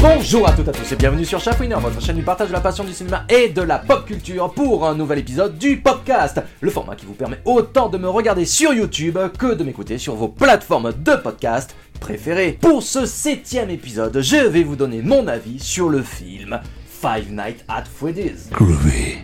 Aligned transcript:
Bonjour 0.00 0.48
à 0.48 0.52
toutes 0.52 0.66
et 0.66 0.70
à 0.70 0.72
tous 0.72 0.92
et 0.92 0.96
bienvenue 0.96 1.24
sur 1.24 1.40
Chafouiner, 1.40 1.76
votre 1.76 2.00
chaîne 2.00 2.16
du 2.16 2.22
partage 2.22 2.48
de 2.48 2.52
la 2.52 2.60
passion 2.60 2.84
du 2.84 2.92
cinéma 2.92 3.24
et 3.28 3.48
de 3.48 3.62
la 3.62 3.78
pop 3.78 4.06
culture 4.06 4.52
pour 4.52 4.86
un 4.86 4.94
nouvel 4.94 5.18
épisode 5.18 5.58
du 5.58 5.78
podcast, 5.78 6.40
le 6.60 6.70
format 6.70 6.96
qui 6.96 7.06
vous 7.06 7.14
permet 7.14 7.40
autant 7.44 7.88
de 7.88 7.98
me 7.98 8.08
regarder 8.08 8.44
sur 8.44 8.72
YouTube 8.72 9.18
que 9.38 9.54
de 9.54 9.64
m'écouter 9.64 9.98
sur 9.98 10.14
vos 10.14 10.28
plateformes 10.28 10.92
de 10.92 11.16
podcast 11.16 11.74
préférées. 12.00 12.58
Pour 12.60 12.82
ce 12.82 13.06
septième 13.06 13.70
épisode, 13.70 14.20
je 14.20 14.36
vais 14.36 14.62
vous 14.62 14.76
donner 14.76 15.02
mon 15.02 15.26
avis 15.26 15.58
sur 15.58 15.88
le 15.88 16.02
film 16.02 16.60
Five 16.86 17.30
Nights 17.30 17.64
at 17.68 17.84
Freddy's. 17.84 18.50
Groovy. 18.50 19.18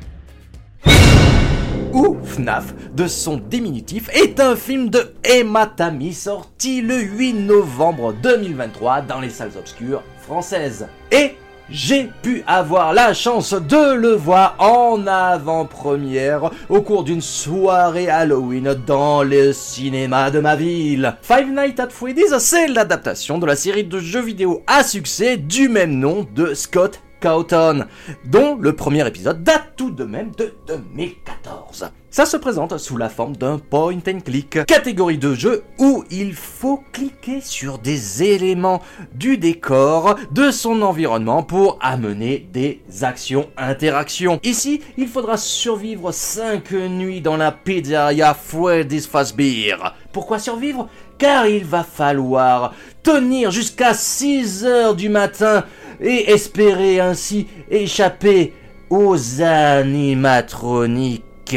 Ou 1.94 2.16
FNAF 2.24 2.74
de 2.94 3.06
son 3.06 3.36
diminutif 3.36 4.10
est 4.12 4.40
un 4.40 4.56
film 4.56 4.90
de 4.90 5.14
Emma 5.22 5.66
Tammy 5.66 6.12
sorti 6.12 6.80
le 6.80 7.00
8 7.00 7.34
novembre 7.34 8.12
2023 8.22 9.02
dans 9.02 9.20
les 9.20 9.30
salles 9.30 9.52
obscures 9.56 10.02
françaises. 10.20 10.88
Et 11.12 11.36
j'ai 11.70 12.10
pu 12.22 12.42
avoir 12.46 12.92
la 12.92 13.14
chance 13.14 13.54
de 13.54 13.94
le 13.94 14.10
voir 14.10 14.56
en 14.58 15.06
avant-première 15.06 16.50
au 16.68 16.82
cours 16.82 17.04
d'une 17.04 17.22
soirée 17.22 18.08
Halloween 18.10 18.74
dans 18.86 19.22
le 19.22 19.52
cinéma 19.52 20.30
de 20.30 20.40
ma 20.40 20.56
ville. 20.56 21.16
Five 21.22 21.50
Nights 21.50 21.80
at 21.80 21.88
Freddy's, 21.90 22.36
c'est 22.38 22.66
l'adaptation 22.66 23.38
de 23.38 23.46
la 23.46 23.56
série 23.56 23.84
de 23.84 23.98
jeux 23.98 24.22
vidéo 24.22 24.62
à 24.66 24.82
succès 24.82 25.36
du 25.36 25.68
même 25.68 25.98
nom 25.98 26.26
de 26.34 26.54
Scott 26.54 27.00
Dont 27.24 28.58
le 28.60 28.76
premier 28.76 29.06
épisode 29.06 29.42
date 29.42 29.72
tout 29.76 29.90
de 29.90 30.04
même 30.04 30.32
de 30.36 30.54
2014. 30.66 31.90
Ça 32.10 32.26
se 32.26 32.36
présente 32.36 32.78
sous 32.78 32.96
la 32.96 33.08
forme 33.08 33.34
d'un 33.34 33.58
point 33.58 33.98
and 34.06 34.20
click, 34.24 34.64
catégorie 34.66 35.18
de 35.18 35.34
jeu 35.34 35.64
où 35.78 36.04
il 36.10 36.34
faut 36.34 36.84
cliquer 36.92 37.40
sur 37.40 37.78
des 37.78 38.22
éléments 38.22 38.82
du 39.14 39.36
décor, 39.36 40.16
de 40.30 40.50
son 40.50 40.82
environnement 40.82 41.42
pour 41.42 41.76
amener 41.80 42.46
des 42.52 42.82
actions-interactions. 43.02 44.38
Ici, 44.44 44.80
il 44.96 45.08
faudra 45.08 45.36
survivre 45.36 46.12
5 46.12 46.70
nuits 46.72 47.20
dans 47.20 47.36
la 47.36 47.50
pizzeria 47.50 48.34
Freddy's 48.34 49.08
Fazbear. 49.08 49.96
Pourquoi 50.12 50.38
survivre? 50.38 50.88
Car 51.18 51.46
il 51.46 51.64
va 51.64 51.84
falloir 51.84 52.74
tenir 53.02 53.50
jusqu'à 53.50 53.94
6 53.94 54.64
heures 54.64 54.94
du 54.94 55.08
matin 55.08 55.64
et 56.00 56.30
espérer 56.30 57.00
ainsi 57.00 57.46
échapper 57.70 58.52
aux 58.90 59.42
animatroniques 59.42 61.56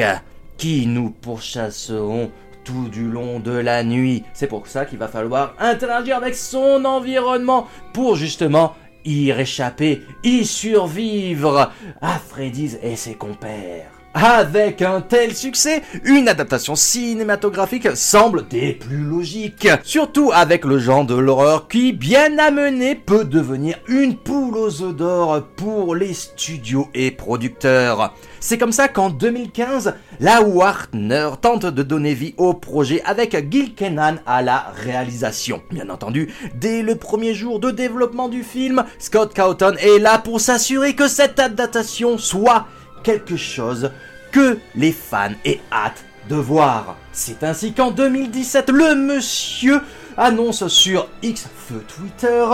qui 0.57 0.87
nous 0.87 1.09
pourchasseront 1.09 2.31
tout 2.63 2.87
du 2.89 3.09
long 3.09 3.39
de 3.39 3.51
la 3.51 3.83
nuit. 3.83 4.23
C'est 4.33 4.47
pour 4.47 4.67
ça 4.67 4.85
qu'il 4.85 4.97
va 4.97 5.07
falloir 5.07 5.53
interagir 5.59 6.17
avec 6.17 6.35
son 6.35 6.83
environnement 6.85 7.67
pour 7.93 8.15
justement 8.15 8.75
y 9.05 9.31
réchapper, 9.31 10.01
y 10.23 10.45
survivre 10.45 11.71
à 12.01 12.19
Freddy's 12.19 12.77
et 12.83 12.97
ses 12.97 13.15
compères. 13.15 13.96
Avec 14.19 14.81
un 14.81 15.01
tel 15.01 15.35
succès, 15.35 15.83
une 16.03 16.27
adaptation 16.27 16.75
cinématographique 16.75 17.95
semble 17.95 18.47
des 18.47 18.73
plus 18.73 19.03
logiques. 19.03 19.67
Surtout 19.83 20.31
avec 20.33 20.65
le 20.65 20.79
genre 20.79 21.05
de 21.05 21.13
l'horreur 21.13 21.67
qui, 21.67 21.93
bien 21.93 22.39
amené, 22.39 22.95
peut 22.95 23.25
devenir 23.25 23.77
une 23.87 24.17
poule 24.17 24.57
aux 24.57 24.91
d'or 24.91 25.43
pour 25.55 25.93
les 25.93 26.15
studios 26.15 26.89
et 26.95 27.11
producteurs. 27.11 28.15
C'est 28.39 28.57
comme 28.57 28.71
ça 28.71 28.87
qu'en 28.87 29.11
2015, 29.11 29.93
la 30.19 30.41
Warner 30.41 31.29
tente 31.39 31.67
de 31.67 31.83
donner 31.83 32.15
vie 32.15 32.33
au 32.37 32.55
projet 32.55 33.03
avec 33.05 33.51
Gil 33.51 33.75
Kenan 33.75 34.15
à 34.25 34.41
la 34.41 34.71
réalisation. 34.83 35.61
Bien 35.69 35.89
entendu, 35.89 36.33
dès 36.55 36.81
le 36.81 36.95
premier 36.95 37.35
jour 37.35 37.59
de 37.59 37.69
développement 37.69 38.29
du 38.29 38.41
film, 38.43 38.83
Scott 38.97 39.35
Cawthon 39.35 39.75
est 39.77 39.99
là 39.99 40.17
pour 40.17 40.41
s'assurer 40.41 40.95
que 40.95 41.07
cette 41.07 41.39
adaptation 41.39 42.17
soit 42.17 42.65
quelque 43.07 43.37
chose 43.37 43.89
que 44.33 44.57
les 44.75 44.91
fans 44.91 45.31
aient 45.45 45.61
hâte 45.71 46.03
de 46.27 46.35
voir. 46.35 46.97
C'est 47.13 47.41
ainsi 47.43 47.71
qu'en 47.71 47.89
2017, 47.89 48.69
le 48.69 48.95
monsieur 48.95 49.79
annonce 50.17 50.67
sur 50.67 51.07
X 51.23 51.47
Twitter 51.87 52.45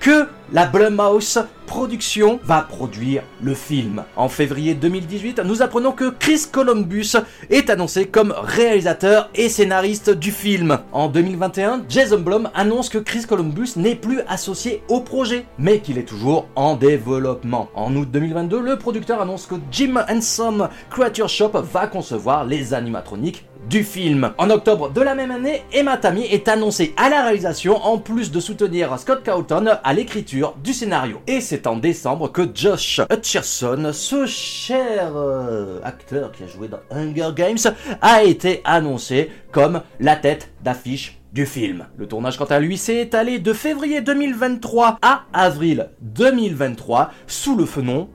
que 0.00 0.26
la 0.52 0.66
Blumhouse 0.66 1.38
Production 1.66 2.40
va 2.44 2.62
produire 2.62 3.22
le 3.42 3.52
film. 3.52 4.02
En 4.16 4.30
février 4.30 4.72
2018, 4.74 5.42
nous 5.44 5.60
apprenons 5.60 5.92
que 5.92 6.08
Chris 6.08 6.46
Columbus 6.50 7.12
est 7.50 7.68
annoncé 7.68 8.06
comme 8.06 8.34
réalisateur 8.36 9.28
et 9.34 9.50
scénariste 9.50 10.08
du 10.08 10.32
film. 10.32 10.78
En 10.92 11.08
2021, 11.08 11.84
Jason 11.86 12.20
Blum 12.20 12.48
annonce 12.54 12.88
que 12.88 12.96
Chris 12.96 13.24
Columbus 13.28 13.72
n'est 13.76 13.96
plus 13.96 14.20
associé 14.28 14.82
au 14.88 15.00
projet, 15.00 15.44
mais 15.58 15.80
qu'il 15.80 15.98
est 15.98 16.08
toujours 16.08 16.48
en 16.56 16.74
développement. 16.74 17.68
En 17.74 17.94
août 17.94 18.08
2022, 18.10 18.60
le 18.60 18.78
producteur 18.78 19.20
annonce 19.20 19.44
que 19.44 19.56
Jim 19.70 20.02
Henson 20.08 20.68
Creature 20.88 21.28
Shop 21.28 21.52
va 21.52 21.86
concevoir 21.86 22.46
les 22.46 22.72
animatroniques 22.72 23.44
du 23.68 23.84
film. 23.84 24.32
En 24.38 24.50
octobre 24.50 24.90
de 24.90 25.00
la 25.00 25.14
même 25.14 25.30
année, 25.30 25.62
Emma 25.72 25.96
Tammy 25.96 26.24
est 26.24 26.48
annoncée 26.48 26.94
à 26.96 27.08
la 27.08 27.22
réalisation 27.22 27.76
en 27.76 27.98
plus 27.98 28.30
de 28.30 28.40
soutenir 28.40 28.98
Scott 28.98 29.22
Cawthon 29.22 29.66
à 29.82 29.92
l'écriture 29.94 30.54
du 30.62 30.72
scénario. 30.72 31.20
Et 31.26 31.40
c'est 31.40 31.66
en 31.66 31.76
décembre 31.76 32.32
que 32.32 32.42
Josh 32.52 33.00
Hutcherson, 33.10 33.90
ce 33.92 34.26
cher 34.26 35.12
euh, 35.16 35.80
acteur 35.84 36.32
qui 36.32 36.44
a 36.44 36.46
joué 36.46 36.68
dans 36.68 36.80
Hunger 36.90 37.30
Games, 37.34 37.58
a 38.00 38.22
été 38.22 38.60
annoncé 38.64 39.30
comme 39.52 39.82
la 40.00 40.16
tête 40.16 40.50
d'affiche 40.62 41.18
du 41.32 41.44
film. 41.44 41.86
Le 41.96 42.06
tournage 42.06 42.38
quant 42.38 42.46
à 42.46 42.58
lui 42.58 42.78
s'est 42.78 43.02
étalé 43.02 43.38
de 43.38 43.52
février 43.52 44.00
2023 44.00 44.98
à 45.02 45.24
avril 45.32 45.90
2023 46.00 47.10
sous 47.26 47.56
le 47.56 47.66
nom 47.82 48.08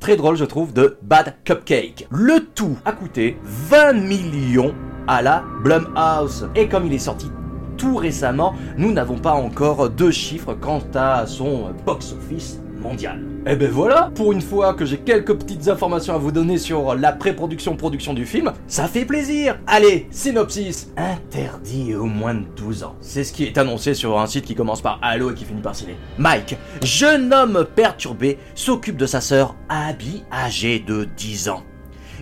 très 0.00 0.16
drôle 0.16 0.36
je 0.36 0.44
trouve 0.44 0.72
de 0.72 0.98
Bad 1.02 1.34
Cupcake. 1.44 2.06
Le 2.10 2.40
tout 2.54 2.76
a 2.84 2.92
coûté 2.92 3.38
20 3.42 3.92
millions 3.94 4.74
à 5.06 5.22
la 5.22 5.44
Blumhouse. 5.62 6.48
Et 6.54 6.68
comme 6.68 6.86
il 6.86 6.92
est 6.92 6.98
sorti 6.98 7.30
tout 7.76 7.96
récemment, 7.96 8.54
nous 8.76 8.92
n'avons 8.92 9.18
pas 9.18 9.32
encore 9.32 9.90
de 9.90 10.10
chiffres 10.10 10.54
quant 10.54 10.82
à 10.94 11.26
son 11.26 11.72
box-office 11.84 12.60
mondial. 12.80 13.20
Et 13.46 13.56
ben 13.56 13.70
voilà, 13.70 14.10
pour 14.14 14.32
une 14.32 14.40
fois 14.40 14.72
que 14.72 14.86
j'ai 14.86 14.98
quelques 14.98 15.34
petites 15.34 15.68
informations 15.68 16.14
à 16.14 16.18
vous 16.18 16.32
donner 16.32 16.56
sur 16.56 16.94
la 16.94 17.12
pré-production-production 17.12 18.14
du 18.14 18.24
film, 18.24 18.52
ça 18.66 18.88
fait 18.88 19.04
plaisir 19.04 19.58
Allez, 19.66 20.06
synopsis 20.10 20.90
Interdit 20.96 21.94
aux 21.94 22.06
moins 22.06 22.34
de 22.34 22.44
12 22.56 22.84
ans. 22.84 22.96
C'est 23.00 23.24
ce 23.24 23.32
qui 23.32 23.44
est 23.44 23.58
annoncé 23.58 23.92
sur 23.92 24.18
un 24.18 24.26
site 24.26 24.46
qui 24.46 24.54
commence 24.54 24.80
par 24.80 24.98
Allo 25.02 25.30
et 25.30 25.34
qui 25.34 25.44
finit 25.44 25.60
par 25.60 25.74
Ciné. 25.74 25.96
Mike, 26.16 26.56
jeune 26.82 27.34
homme 27.34 27.66
perturbé, 27.74 28.38
s'occupe 28.54 28.96
de 28.96 29.06
sa 29.06 29.20
sœur 29.20 29.56
Abby, 29.68 30.22
âgée 30.32 30.78
de 30.78 31.04
10 31.04 31.50
ans. 31.50 31.62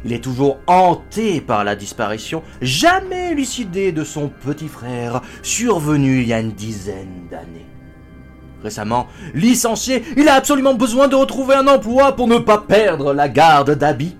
Il 0.04 0.12
est 0.12 0.22
toujours 0.22 0.58
hanté 0.66 1.40
par 1.40 1.64
la 1.64 1.76
disparition, 1.76 2.42
jamais 2.60 3.32
élucidé 3.32 3.92
de 3.92 4.04
son 4.04 4.28
petit 4.28 4.68
frère, 4.68 5.20
survenu 5.42 6.22
il 6.22 6.28
y 6.28 6.32
a 6.32 6.40
une 6.40 6.52
dizaine 6.52 7.28
d'années. 7.30 7.66
Récemment 8.62 9.06
licencié, 9.34 10.04
il 10.16 10.28
a 10.28 10.34
absolument 10.34 10.74
besoin 10.74 11.08
de 11.08 11.16
retrouver 11.16 11.54
un 11.54 11.66
emploi 11.66 12.14
pour 12.14 12.28
ne 12.28 12.38
pas 12.38 12.58
perdre 12.58 13.12
la 13.12 13.28
garde 13.28 13.76
d'Abby. 13.76 14.16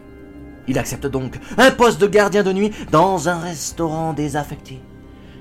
Il 0.69 0.79
accepte 0.79 1.07
donc 1.07 1.39
un 1.59 1.71
poste 1.71 2.01
de 2.01 2.07
gardien 2.07 2.43
de 2.43 2.53
nuit 2.53 2.73
dans 2.91 3.29
un 3.29 3.39
restaurant 3.39 4.13
désaffecté. 4.13 4.81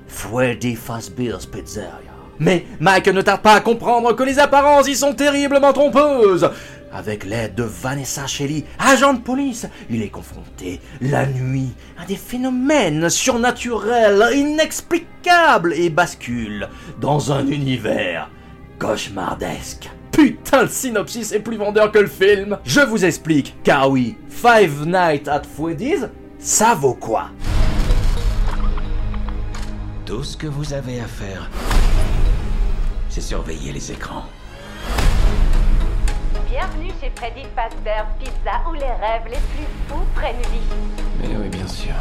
Freddy 0.08 0.74
Fazbear's 0.74 1.46
Pizzeria. 1.46 2.12
Mais 2.38 2.66
Mike 2.80 3.08
ne 3.08 3.22
tarde 3.22 3.42
pas 3.42 3.54
à 3.54 3.60
comprendre 3.60 4.14
que 4.14 4.22
les 4.22 4.38
apparences 4.38 4.88
y 4.88 4.96
sont 4.96 5.14
terriblement 5.14 5.72
trompeuses. 5.72 6.50
Avec 6.94 7.24
l'aide 7.24 7.54
de 7.54 7.62
Vanessa 7.62 8.26
Shelley, 8.26 8.64
agent 8.78 9.14
de 9.14 9.20
police, 9.20 9.66
il 9.88 10.02
est 10.02 10.10
confronté 10.10 10.78
la 11.00 11.26
nuit 11.26 11.72
à 11.98 12.04
des 12.04 12.16
phénomènes 12.16 13.08
surnaturels, 13.08 14.22
inexplicables 14.34 15.72
et 15.72 15.88
bascule 15.88 16.68
dans 17.00 17.32
un 17.32 17.46
univers 17.46 18.28
cauchemardesque. 18.78 19.90
Putain, 20.10 20.62
le 20.62 20.68
synopsis 20.68 21.32
est 21.32 21.40
plus 21.40 21.56
vendeur 21.56 21.90
que 21.90 21.98
le 21.98 22.08
film. 22.08 22.58
Je 22.64 22.80
vous 22.80 23.06
explique, 23.06 23.56
car 23.64 23.90
oui, 23.90 24.18
Five 24.28 24.84
Nights 24.86 25.28
at 25.28 25.42
Freddy's, 25.56 26.06
ça 26.38 26.74
vaut 26.74 26.94
quoi? 26.94 27.30
Tout 30.04 30.22
ce 30.22 30.36
que 30.36 30.46
vous 30.46 30.74
avez 30.74 31.00
à 31.00 31.06
faire, 31.06 31.48
c'est 33.08 33.22
surveiller 33.22 33.72
les 33.72 33.92
écrans. 33.92 34.26
Bienvenue 36.52 36.90
chez 37.00 37.10
Freddy 37.16 37.44
Fazbear's 37.56 38.08
Pizza 38.18 38.62
où 38.68 38.74
les 38.74 38.80
rêves 38.82 39.24
les 39.24 39.38
plus 39.38 39.66
fous 39.88 40.04
prennent 40.14 40.36
vie. 40.36 40.60
Mais 41.18 41.34
oui, 41.34 41.48
bien 41.48 41.66
sûr. 41.66 41.94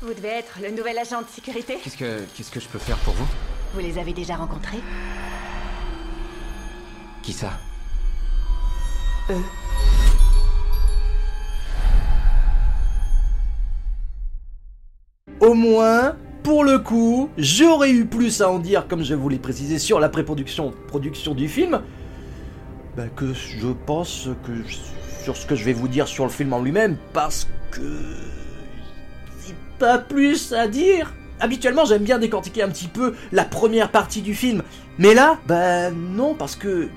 Vous 0.00 0.14
devez 0.14 0.28
être 0.28 0.60
le 0.62 0.70
nouvel 0.70 0.96
agent 0.96 1.20
de 1.20 1.28
sécurité 1.28 1.76
Qu'est-ce 1.84 1.98
que, 1.98 2.24
qu'est-ce 2.34 2.50
que 2.50 2.58
je 2.58 2.68
peux 2.68 2.78
faire 2.78 2.96
pour 3.00 3.12
vous? 3.12 3.28
Vous 3.74 3.80
les 3.80 3.98
avez 3.98 4.14
déjà 4.14 4.36
rencontrés? 4.36 4.80
Qui 7.22 7.34
ça? 7.34 7.50
Eux. 9.28 9.44
au 15.42 15.54
moins, 15.54 16.16
pour 16.42 16.64
le 16.64 16.78
coup, 16.78 17.30
j'aurais 17.38 17.90
eu 17.90 18.04
plus 18.04 18.40
à 18.40 18.50
en 18.50 18.58
dire, 18.58 18.88
comme 18.88 19.02
je 19.02 19.14
vous 19.14 19.28
l'ai 19.28 19.38
précisé, 19.38 19.78
sur 19.78 20.00
la 20.00 20.08
pré-production 20.08 20.72
production 20.88 21.34
du 21.34 21.48
film, 21.48 21.80
bah, 22.96 23.04
que 23.14 23.32
je 23.32 23.68
pense 23.86 24.28
que 24.44 24.52
sur 25.22 25.36
ce 25.36 25.46
que 25.46 25.54
je 25.54 25.64
vais 25.64 25.72
vous 25.72 25.88
dire 25.88 26.08
sur 26.08 26.24
le 26.24 26.30
film 26.30 26.52
en 26.52 26.60
lui-même, 26.60 26.96
parce 27.12 27.48
que 27.70 27.80
j'ai 29.46 29.54
pas 29.78 29.98
plus 29.98 30.52
à 30.52 30.68
dire. 30.68 31.14
Habituellement, 31.40 31.84
j'aime 31.84 32.04
bien 32.04 32.18
décortiquer 32.18 32.62
un 32.62 32.68
petit 32.68 32.86
peu 32.86 33.14
la 33.32 33.44
première 33.44 33.90
partie 33.90 34.22
du 34.22 34.34
film, 34.34 34.62
mais 34.98 35.14
là, 35.14 35.38
bah 35.46 35.90
non, 35.90 36.34
parce 36.34 36.54
que 36.54 36.88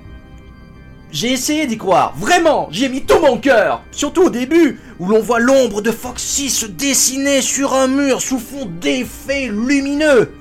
j'ai 1.12 1.32
essayé 1.32 1.66
d'y 1.66 1.78
croire, 1.78 2.14
vraiment, 2.18 2.68
j'y 2.72 2.86
ai 2.86 2.90
mis 2.90 3.04
tout 3.04 3.20
mon 3.20 3.38
cœur. 3.38 3.82
Surtout 3.92 4.24
au 4.24 4.30
début, 4.30 4.80
où 5.00 5.08
l'on 5.08 5.22
voit 5.22 5.40
l'ombre 5.40 5.82
de 5.82 5.92
Foxy 5.92 6.50
se 6.50 6.66
dessiner 6.66 7.42
sur 7.42 7.74
un 7.74 7.88
mur 7.88 8.22
sous 8.22 8.40
fond 8.40 8.66
d'effets 8.66 9.48
lumineux. 9.48 10.32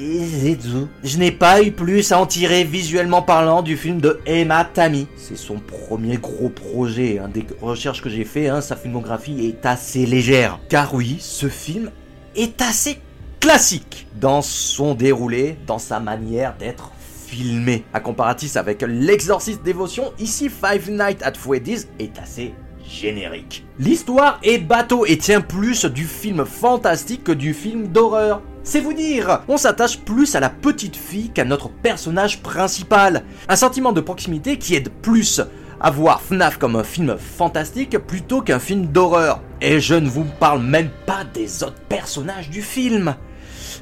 Je 0.00 1.18
n'ai 1.18 1.30
pas 1.30 1.62
eu 1.62 1.72
plus 1.72 2.10
à 2.10 2.18
en 2.18 2.24
tirer 2.24 2.64
visuellement 2.64 3.20
parlant 3.20 3.60
du 3.60 3.76
film 3.76 4.00
de 4.00 4.18
Emma 4.24 4.64
Tammy. 4.64 5.06
C'est 5.16 5.36
son 5.36 5.58
premier 5.58 6.16
gros 6.16 6.48
projet. 6.48 7.18
Hein. 7.18 7.28
Des 7.28 7.44
recherches 7.60 8.00
que 8.00 8.08
j'ai 8.08 8.24
fait, 8.24 8.48
hein, 8.48 8.62
sa 8.62 8.76
filmographie 8.76 9.46
est 9.46 9.66
assez 9.66 10.06
légère. 10.06 10.58
Car 10.70 10.94
oui, 10.94 11.18
ce 11.20 11.48
film 11.48 11.90
est 12.34 12.62
assez 12.62 12.98
classique 13.40 14.06
dans 14.18 14.40
son 14.40 14.94
déroulé, 14.94 15.58
dans 15.66 15.78
sa 15.78 16.00
manière 16.00 16.56
d'être 16.56 16.92
filmé. 17.26 17.84
À 17.92 18.00
comparatif 18.00 18.56
avec 18.56 18.82
l'exorciste 18.82 19.62
dévotion, 19.62 20.12
ici 20.18 20.48
Five 20.48 20.90
Nights 20.90 21.22
at 21.22 21.34
Freddy's 21.34 21.88
est 21.98 22.18
assez 22.18 22.54
générique. 22.88 23.64
L'histoire 23.78 24.38
est 24.42 24.58
bateau 24.58 25.06
et 25.06 25.18
tient 25.18 25.40
plus 25.40 25.84
du 25.84 26.04
film 26.04 26.44
fantastique 26.44 27.24
que 27.24 27.32
du 27.32 27.54
film 27.54 27.88
d'horreur. 27.88 28.42
C'est 28.62 28.80
vous 28.80 28.92
dire, 28.92 29.42
on 29.48 29.56
s'attache 29.56 29.98
plus 29.98 30.34
à 30.34 30.40
la 30.40 30.50
petite 30.50 30.96
fille 30.96 31.30
qu'à 31.30 31.44
notre 31.44 31.70
personnage 31.70 32.42
principal. 32.42 33.24
Un 33.48 33.56
sentiment 33.56 33.92
de 33.92 34.00
proximité 34.00 34.58
qui 34.58 34.74
aide 34.74 34.90
plus 35.02 35.40
à 35.80 35.90
voir 35.90 36.20
FNAF 36.20 36.58
comme 36.58 36.76
un 36.76 36.84
film 36.84 37.16
fantastique 37.16 37.98
plutôt 37.98 38.42
qu'un 38.42 38.58
film 38.58 38.86
d'horreur. 38.86 39.40
Et 39.60 39.80
je 39.80 39.94
ne 39.94 40.08
vous 40.08 40.26
parle 40.38 40.62
même 40.62 40.90
pas 41.06 41.24
des 41.24 41.62
autres 41.62 41.80
personnages 41.88 42.50
du 42.50 42.62
film. 42.62 43.14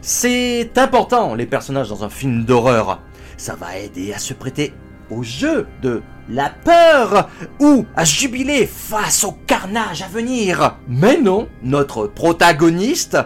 C'est 0.01 0.79
important 0.79 1.35
les 1.35 1.47
personnages 1.47 1.89
dans 1.89 2.05
un 2.05 2.11
film 2.11 2.45
d'horreur 2.45 3.01
ça 3.39 3.55
va 3.55 3.79
aider 3.79 4.13
à 4.13 4.19
se 4.19 4.35
prêter 4.35 4.75
au 5.11 5.23
jeu 5.23 5.67
de 5.83 6.03
la 6.29 6.51
peur 6.51 7.31
ou 7.61 7.87
à 7.97 8.05
jubiler 8.05 8.67
face 8.67 9.25
au 9.25 9.33
carnage 9.47 10.03
à 10.03 10.09
venir. 10.09 10.77
Mais 10.89 11.19
non, 11.21 11.49
notre 11.63 12.07
protagoniste 12.07 13.19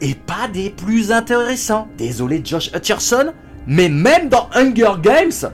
est 0.00 0.18
pas 0.18 0.48
des 0.52 0.70
plus 0.70 1.12
intéressants. 1.12 1.88
Désolé 1.96 2.42
Josh 2.44 2.70
Hutcherson, 2.74 3.32
mais 3.66 3.88
même 3.88 4.28
dans 4.28 4.48
Hunger 4.54 4.94
Games, 5.02 5.52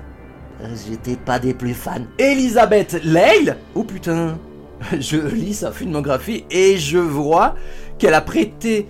j'étais 0.89 1.17
pas 1.17 1.39
des 1.39 1.55
plus 1.55 1.75
fans. 1.75 2.07
Elisabeth 2.19 3.01
Lale, 3.05 3.57
oh 3.75 3.85
putain, 3.85 4.39
je 4.99 5.19
lis 5.19 5.55
sa 5.55 5.73
filmographie 5.73 6.45
et 6.51 6.77
je 6.77 6.99
vois 6.99 7.55
qu'elle 7.99 8.15
a 8.15 8.21
prêté 8.21 8.89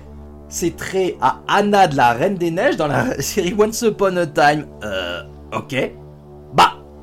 c'est 0.50 0.76
très 0.76 1.16
à 1.20 1.40
Anna 1.46 1.86
de 1.86 1.96
la 1.96 2.12
Reine 2.12 2.34
des 2.34 2.50
Neiges 2.50 2.76
dans 2.76 2.88
la 2.88 3.22
série 3.22 3.54
Once 3.56 3.82
Upon 3.82 4.16
a 4.16 4.26
Time. 4.26 4.66
Euh, 4.84 5.22
ok. 5.52 5.92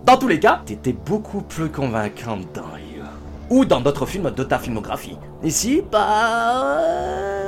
Dans 0.08 0.16
tous 0.16 0.30
les 0.30 0.40
cas, 0.40 0.62
t'étais 0.66 0.94
beaucoup 0.94 1.42
plus 1.42 1.68
convaincante 1.68 2.48
dans 2.54 2.78
You. 2.78 3.04
Ou 3.50 3.66
dans 3.66 3.82
d'autres 3.82 4.06
films 4.06 4.32
de 4.32 4.44
ta 4.46 4.58
filmographie. 4.58 5.18
Ici, 5.44 5.82
bah. 5.92 6.80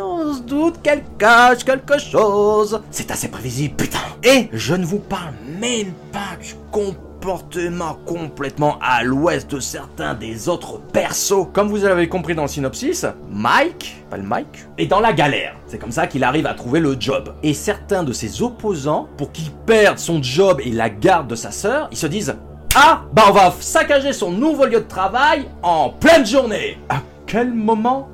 On 0.04 0.34
se 0.34 0.42
doute 0.42 0.82
qu'elle 0.82 1.06
cache 1.18 1.64
quelque 1.64 1.98
chose. 1.98 2.82
C'est 2.92 3.12
assez 3.12 3.30
prévisible, 3.30 3.78
putain. 3.78 4.00
Et 4.24 4.50
je 4.52 4.76
ne 4.76 4.84
vous 4.84 5.00
parle 5.00 5.36
même 5.58 5.94
pas 6.12 6.36
du 6.44 6.54
comportement 6.70 7.98
complètement 8.06 8.78
à 8.82 9.06
l'ouest 9.06 9.50
de 9.50 9.62
certains 9.62 10.14
des 10.14 10.50
autres 10.50 10.82
persos. 10.92 11.48
Comme 11.54 11.70
vous 11.70 11.86
avez 11.86 12.10
compris 12.10 12.36
dans 12.36 12.42
le 12.42 12.50
synopsis, 12.50 13.06
Mike, 13.32 14.04
pas 14.10 14.18
le 14.18 14.24
Mike, 14.24 14.66
est 14.78 14.88
dans 14.88 15.00
la 15.00 15.14
galère. 15.14 15.56
C'est 15.66 15.78
comme 15.78 15.94
ça 15.94 16.08
qu'il 16.08 16.26
arrive 16.26 16.46
à 16.46 16.56
trouver 16.56 16.82
le 16.82 16.98
job. 17.00 17.36
Et 17.42 17.54
certains 17.54 18.04
de 18.04 18.12
ses 18.12 18.42
opposants, 18.42 19.08
pour 19.16 19.32
qu'il 19.32 19.50
perde 19.66 19.98
son 19.98 20.22
job 20.22 20.60
et 20.62 20.72
la 20.72 20.90
garde 20.90 21.30
de 21.30 21.36
sa 21.36 21.52
sœur, 21.52 21.88
ils 21.92 21.98
se 21.98 22.08
disent 22.08 22.36
Ah, 22.76 23.02
bah 23.14 23.24
on 23.30 23.32
va 23.32 23.52
saccager 23.60 24.14
son 24.14 24.32
nouveau 24.32 24.66
lieu 24.66 24.80
de 24.80 24.88
travail 24.88 25.48
en 25.64 25.90
pleine 25.90 26.26
journée. 26.26 26.78
À 26.88 27.02
quel 27.26 27.52
moment 27.52 28.10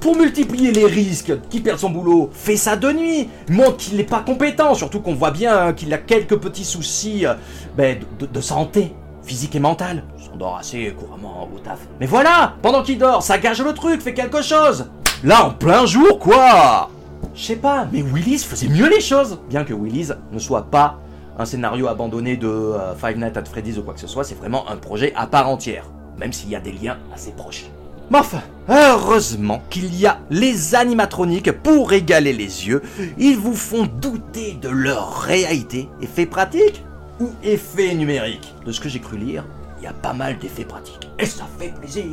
pour 0.00 0.16
multiplier 0.16 0.72
les 0.72 0.86
risques 0.86 1.32
qu'il 1.48 1.62
perd 1.62 1.78
son 1.78 1.90
boulot, 1.90 2.30
fait 2.32 2.56
ça 2.56 2.76
de 2.76 2.90
nuit, 2.90 3.28
montre 3.48 3.76
qu'il 3.76 3.96
n'est 3.96 4.04
pas 4.04 4.20
compétent, 4.20 4.74
surtout 4.74 5.00
qu'on 5.00 5.14
voit 5.14 5.30
bien 5.30 5.56
hein, 5.56 5.72
qu'il 5.72 5.92
a 5.94 5.98
quelques 5.98 6.36
petits 6.36 6.64
soucis 6.64 7.24
euh, 7.24 7.34
ben, 7.76 7.98
de, 8.18 8.40
santé, 8.40 8.94
physique 9.22 9.54
et 9.54 9.60
mentale. 9.60 10.02
Il 10.18 10.24
s'endort 10.24 10.56
assez 10.56 10.92
couramment 10.98 11.48
au 11.54 11.58
taf. 11.60 11.78
Mais 12.00 12.06
voilà, 12.06 12.54
pendant 12.62 12.82
qu'il 12.82 12.98
dort, 12.98 13.22
ça 13.22 13.38
gage 13.38 13.62
le 13.62 13.72
truc, 13.74 14.00
fait 14.00 14.14
quelque 14.14 14.42
chose. 14.42 14.90
Là, 15.22 15.44
en 15.44 15.50
plein 15.50 15.86
jour, 15.86 16.18
quoi 16.18 16.90
Je 17.34 17.44
sais 17.44 17.56
pas, 17.56 17.86
mais 17.92 18.02
Willis 18.02 18.38
faisait 18.38 18.68
mieux 18.68 18.88
les 18.88 19.00
choses. 19.00 19.38
Bien 19.48 19.62
que 19.62 19.72
Willis 19.72 20.10
ne 20.32 20.38
soit 20.40 20.66
pas 20.68 20.98
un 21.42 21.46
scénario 21.46 21.88
abandonné 21.88 22.36
de 22.36 22.46
euh, 22.46 22.94
Five 22.94 23.18
Nights 23.18 23.36
at 23.36 23.44
Freddy's 23.44 23.76
ou 23.78 23.82
quoi 23.82 23.94
que 23.94 24.00
ce 24.00 24.06
soit, 24.06 24.24
c'est 24.24 24.36
vraiment 24.36 24.68
un 24.70 24.76
projet 24.76 25.12
à 25.16 25.26
part 25.26 25.48
entière, 25.48 25.84
même 26.18 26.32
s'il 26.32 26.48
y 26.48 26.56
a 26.56 26.60
des 26.60 26.72
liens 26.72 26.98
assez 27.12 27.32
proches. 27.32 27.66
Mais 28.10 28.18
enfin, 28.18 28.42
heureusement 28.68 29.62
qu'il 29.70 29.94
y 29.94 30.06
a 30.06 30.20
les 30.30 30.74
animatroniques 30.74 31.50
pour 31.50 31.90
régaler 31.90 32.32
les 32.32 32.66
yeux. 32.68 32.82
Ils 33.18 33.36
vous 33.36 33.54
font 33.54 33.86
douter 33.86 34.58
de 34.60 34.68
leur 34.68 35.20
réalité. 35.20 35.88
Effet 36.00 36.26
pratique 36.26 36.84
ou 37.20 37.30
effet 37.42 37.94
numérique 37.94 38.54
De 38.66 38.72
ce 38.72 38.80
que 38.80 38.88
j'ai 38.88 39.00
cru 39.00 39.16
lire, 39.16 39.44
il 39.78 39.84
y 39.84 39.86
a 39.86 39.92
pas 39.92 40.12
mal 40.12 40.38
d'effets 40.38 40.64
pratiques. 40.64 41.10
Et 41.18 41.26
ça 41.26 41.44
fait 41.58 41.72
plaisir. 41.74 42.04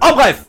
En 0.00 0.12
bref 0.12 0.46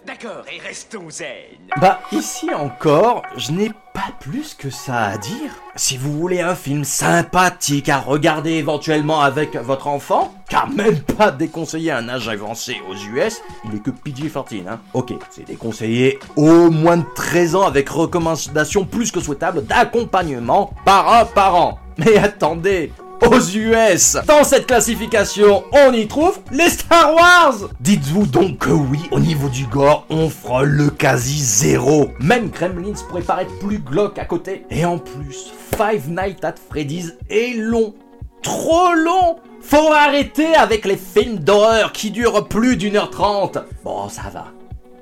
Bah, 1.79 1.99
ici 2.11 2.53
encore, 2.53 3.23
je 3.37 3.51
n'ai 3.51 3.71
pas 3.93 4.11
plus 4.19 4.53
que 4.53 4.69
ça 4.69 5.05
à 5.05 5.17
dire. 5.17 5.51
Si 5.75 5.97
vous 5.97 6.13
voulez 6.13 6.41
un 6.41 6.55
film 6.55 6.83
sympathique 6.83 7.89
à 7.89 7.99
regarder 7.99 8.51
éventuellement 8.51 9.21
avec 9.21 9.55
votre 9.55 9.87
enfant, 9.87 10.33
car 10.49 10.69
même 10.69 10.99
pas 10.99 11.31
déconseillé 11.31 11.91
un 11.91 12.07
âge 12.07 12.27
avancé 12.27 12.77
aux 12.89 12.95
US, 12.95 13.41
il 13.65 13.75
est 13.75 13.79
que 13.79 13.89
PG-14, 13.89 14.67
hein. 14.67 14.79
Ok, 14.93 15.13
c'est 15.29 15.47
déconseillé 15.47 16.19
au 16.35 16.69
moins 16.69 16.97
de 16.97 17.05
13 17.15 17.55
ans 17.55 17.65
avec 17.65 17.89
recommandation 17.89 18.85
plus 18.85 19.11
que 19.11 19.19
souhaitable 19.19 19.65
d'accompagnement 19.65 20.73
par 20.85 21.13
un 21.13 21.25
parent. 21.25 21.79
Mais 21.97 22.17
attendez, 22.17 22.91
aux 23.21 23.39
US. 23.39 24.17
Dans 24.27 24.43
cette 24.43 24.67
classification, 24.67 25.63
on 25.71 25.93
y 25.93 26.07
trouve 26.07 26.39
les 26.51 26.69
Star 26.69 27.13
Wars. 27.13 27.69
Dites-vous 27.79 28.25
donc 28.25 28.59
que 28.59 28.71
oui, 28.71 28.99
au 29.11 29.19
niveau 29.19 29.49
du 29.49 29.65
gore, 29.65 30.05
on 30.09 30.29
frôle 30.29 30.69
le 30.69 30.89
quasi 30.89 31.39
zéro. 31.39 32.09
Même 32.19 32.49
Gremlins 32.49 32.93
pourrait 33.07 33.21
paraître 33.21 33.57
plus 33.59 33.79
glauque 33.79 34.17
à 34.17 34.25
côté. 34.25 34.65
Et 34.69 34.85
en 34.85 34.97
plus, 34.97 35.53
Five 35.75 36.09
Nights 36.09 36.43
at 36.43 36.55
Freddy's 36.69 37.13
est 37.29 37.55
long. 37.55 37.93
Trop 38.41 38.93
long 38.95 39.37
Faut 39.61 39.91
arrêter 39.93 40.55
avec 40.55 40.85
les 40.85 40.97
films 40.97 41.37
d'horreur 41.37 41.91
qui 41.91 42.09
durent 42.09 42.47
plus 42.47 42.75
d'une 42.75 42.97
heure 42.97 43.11
trente. 43.11 43.59
Bon, 43.83 44.09
ça 44.09 44.23
va. 44.33 44.47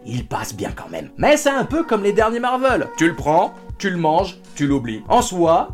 Il 0.05 0.27
passe 0.27 0.53
bien 0.53 0.71
quand 0.75 0.89
même. 0.89 1.09
Mais 1.17 1.37
c'est 1.37 1.49
un 1.49 1.65
peu 1.65 1.83
comme 1.83 2.03
les 2.03 2.13
derniers 2.13 2.39
Marvel. 2.39 2.87
Tu 2.97 3.07
le 3.07 3.15
prends, 3.15 3.53
tu 3.77 3.89
le 3.89 3.97
manges, 3.97 4.37
tu 4.55 4.67
l'oublies. 4.67 5.03
En 5.07 5.21
soi, 5.21 5.69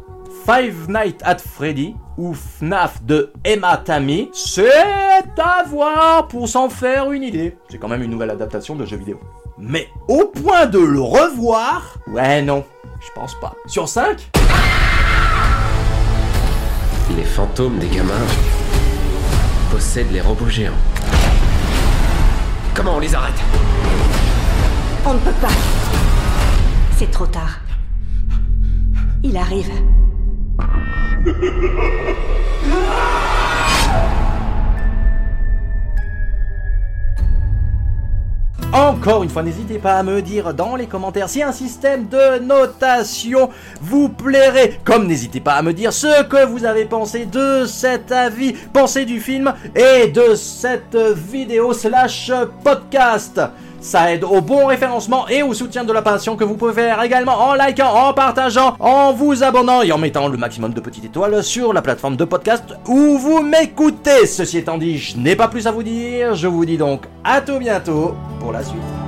Five 0.46 0.90
Nights 0.90 1.22
at 1.24 1.38
Freddy 1.38 1.96
ou 2.18 2.34
FNAF 2.34 3.04
de 3.04 3.32
Emma 3.44 3.78
Tammy, 3.78 4.30
c'est 4.34 4.70
à 5.38 5.64
voir 5.68 6.28
pour 6.28 6.48
s'en 6.48 6.70
faire 6.70 7.12
une 7.12 7.24
idée. 7.24 7.58
C'est 7.70 7.78
quand 7.78 7.88
même 7.88 8.04
une 8.04 8.12
nouvelle 8.12 8.32
adaptation 8.32 8.76
de 8.76 8.86
jeu 8.86 8.98
vidéo. 8.98 9.20
Mais 9.58 9.90
au 10.08 10.26
point 10.26 10.66
de 10.66 10.80
le 10.80 11.02
revoir, 11.02 11.98
ouais 12.08 12.42
non, 12.42 12.64
je 13.02 13.08
pense 13.14 13.40
pas. 13.40 13.54
Sur 13.68 13.88
5 13.88 14.32
Les 17.16 17.24
fantômes 17.24 17.80
des 17.80 17.88
gamins 17.88 18.14
possèdent 19.72 20.12
les 20.12 20.22
robots 20.22 20.50
géants. 20.50 20.74
Comment 22.74 22.96
on 22.96 23.00
les 23.00 23.16
arrête? 23.16 23.40
On 25.06 25.14
ne 25.14 25.20
peut 25.20 25.32
pas. 25.42 25.54
C'est 26.98 27.12
trop 27.12 27.28
tard. 27.28 27.60
Il 29.24 29.38
arrive. 29.38 29.72
Encore 38.74 39.24
une 39.24 39.30
fois, 39.30 39.42
n'hésitez 39.42 39.78
pas 39.78 39.94
à 39.94 40.04
me 40.04 40.22
dire 40.22 40.54
dans 40.54 40.76
les 40.76 40.88
commentaires 40.88 41.30
si 41.30 41.42
un 41.42 41.54
système 41.54 42.08
de 42.10 42.40
notation 42.40 43.50
vous 43.80 44.10
plairait. 44.10 44.80
Comme 44.84 45.08
n'hésitez 45.08 45.40
pas 45.40 45.54
à 45.54 45.62
me 45.62 45.72
dire 45.72 45.94
ce 45.94 46.24
que 46.24 46.46
vous 46.46 46.66
avez 46.66 46.84
pensé 46.84 47.26
de 47.26 47.66
cet 47.66 48.12
avis, 48.12 48.54
pensé 48.74 49.06
du 49.06 49.22
film 49.22 49.54
et 49.76 50.10
de 50.10 50.36
cette 50.36 50.98
vidéo 50.98 51.72
slash 51.72 52.32
podcast. 52.66 53.40
Ça 53.86 54.12
aide 54.12 54.24
au 54.24 54.42
bon 54.42 54.66
référencement 54.66 55.28
et 55.28 55.44
au 55.44 55.54
soutien 55.54 55.84
de 55.84 55.94
la 55.94 56.02
passion 56.02 56.36
que 56.36 56.44
vous 56.44 56.56
pouvez 56.56 56.74
faire 56.74 57.04
également 57.04 57.38
en 57.38 57.54
likant, 57.54 57.94
en 57.94 58.16
partageant, 58.16 58.76
en 58.80 59.14
vous 59.14 59.44
abonnant 59.44 59.84
et 59.84 59.92
en 59.92 60.00
mettant 60.00 60.28
le 60.28 60.40
maximum 60.40 60.74
de 60.74 60.82
petites 60.82 61.06
étoiles 61.06 61.44
sur 61.44 61.72
la 61.72 61.84
plateforme 61.84 62.16
de 62.16 62.26
podcast 62.26 62.64
où 62.88 63.20
vous 63.20 63.44
m'écoutez. 63.44 64.26
Ceci 64.26 64.58
étant 64.58 64.80
dit, 64.80 64.98
je 64.98 65.18
n'ai 65.18 65.36
pas 65.36 65.50
plus 65.50 65.68
à 65.68 65.72
vous 65.72 65.84
dire. 65.84 66.34
Je 66.34 66.48
vous 66.48 66.66
dis 66.66 66.78
donc 66.78 67.04
à 67.24 67.42
tout 67.42 67.60
bientôt 67.60 68.16
pour 68.40 68.52
la 68.52 68.64
suite. 68.64 69.05